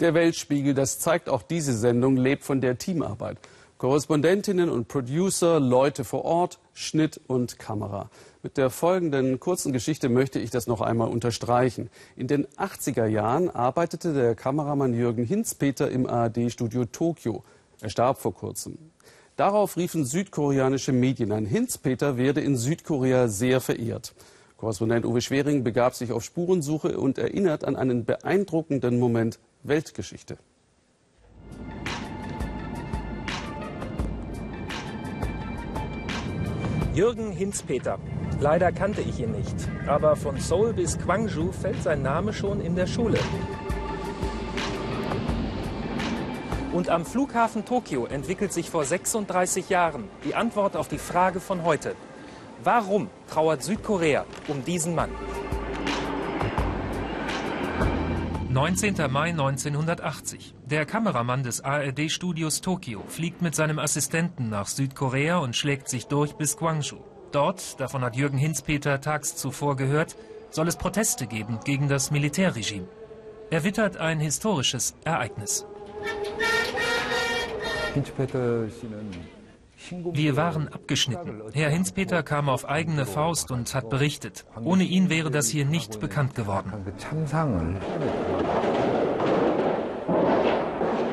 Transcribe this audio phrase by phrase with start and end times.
[0.00, 3.38] Der Weltspiegel, das zeigt auch diese Sendung, lebt von der Teamarbeit.
[3.78, 8.10] Korrespondentinnen und Producer, Leute vor Ort, Schnitt und Kamera.
[8.42, 11.90] Mit der folgenden kurzen Geschichte möchte ich das noch einmal unterstreichen.
[12.16, 17.44] In den 80er Jahren arbeitete der Kameramann Jürgen Hinzpeter im ARD-Studio Tokio.
[17.80, 18.78] Er starb vor kurzem.
[19.36, 24.12] Darauf riefen südkoreanische Medien ein, Hinzpeter werde in Südkorea sehr verehrt.
[24.56, 30.36] Korrespondent Uwe Schwering begab sich auf Spurensuche und erinnert an einen beeindruckenden Moment Weltgeschichte.
[36.94, 37.98] Jürgen Hinzpeter.
[38.40, 39.56] Leider kannte ich ihn nicht,
[39.86, 43.18] aber von Seoul bis Gwangju fällt sein Name schon in der Schule.
[46.72, 51.64] Und am Flughafen Tokio entwickelt sich vor 36 Jahren die Antwort auf die Frage von
[51.64, 51.96] heute.
[52.62, 55.10] Warum trauert Südkorea um diesen Mann?
[58.54, 59.10] 19.
[59.10, 60.54] Mai 1980.
[60.66, 66.34] Der Kameramann des ARD-Studios Tokio fliegt mit seinem Assistenten nach Südkorea und schlägt sich durch
[66.34, 66.98] bis Gwangju.
[67.32, 70.14] Dort, davon hat Jürgen Hinzpeter tags zuvor gehört,
[70.50, 72.86] soll es Proteste geben gegen das Militärregime.
[73.50, 75.66] Er wittert ein historisches Ereignis.
[79.90, 81.42] Wir waren abgeschnitten.
[81.52, 84.46] Herr Hinzpeter kam auf eigene Faust und hat berichtet.
[84.62, 86.72] Ohne ihn wäre das hier nicht bekannt geworden.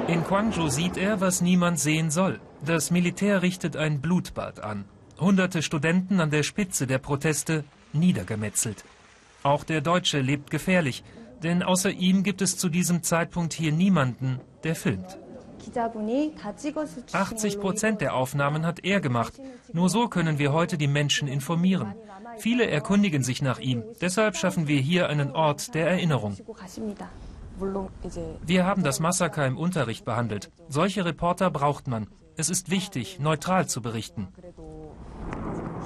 [0.08, 2.39] In Gwangju sieht er, was niemand sehen soll.
[2.66, 4.85] Das Militär richtet ein Blutbad an.
[5.19, 7.63] Hunderte Studenten an der Spitze der Proteste
[7.94, 8.83] niedergemetzelt.
[9.44, 11.03] Auch der Deutsche lebt gefährlich,
[11.44, 15.17] denn außer ihm gibt es zu diesem Zeitpunkt hier niemanden, der filmt.
[17.11, 19.33] 80 Prozent der Aufnahmen hat er gemacht.
[19.73, 21.93] Nur so können wir heute die Menschen informieren.
[22.37, 23.83] Viele erkundigen sich nach ihm.
[24.01, 26.37] Deshalb schaffen wir hier einen Ort der Erinnerung.
[28.45, 30.49] Wir haben das Massaker im Unterricht behandelt.
[30.67, 32.07] Solche Reporter braucht man.
[32.37, 34.29] Es ist wichtig, neutral zu berichten.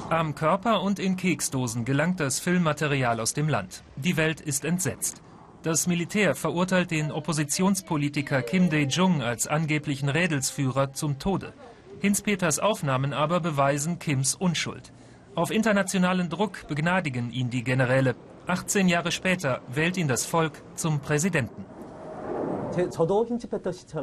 [0.10, 3.84] Am Körper und in Keksdosen gelangt das Filmmaterial aus dem Land.
[3.96, 5.22] Die Welt ist entsetzt.
[5.66, 11.54] Das Militär verurteilt den Oppositionspolitiker Kim Dae-jung als angeblichen Rädelsführer zum Tode.
[12.02, 14.94] Hinz-Peters Aufnahmen aber beweisen Kims Unschuld.
[15.34, 18.14] Auf internationalen Druck begnadigen ihn die Generäle.
[18.46, 21.66] 18 Jahre später wählt ihn das Volk zum Präsidenten.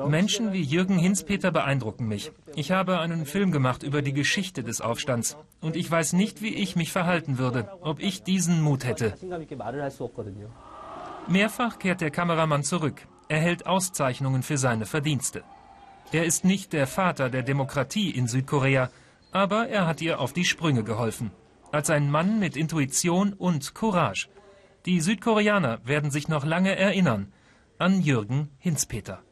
[0.09, 2.33] Menschen wie Jürgen Hinzpeter beeindrucken mich.
[2.57, 5.37] Ich habe einen Film gemacht über die Geschichte des Aufstands.
[5.61, 9.15] Und ich weiß nicht, wie ich mich verhalten würde, ob ich diesen Mut hätte.
[11.29, 13.07] Mehrfach kehrt der Kameramann zurück.
[13.29, 15.45] Er hält Auszeichnungen für seine Verdienste.
[16.11, 18.91] Er ist nicht der Vater der Demokratie in Südkorea,
[19.31, 21.31] aber er hat ihr auf die Sprünge geholfen.
[21.71, 24.29] Als ein Mann mit Intuition und Courage.
[24.85, 27.33] Die Südkoreaner werden sich noch lange erinnern
[27.79, 29.23] an Jürgen Hinzpeter.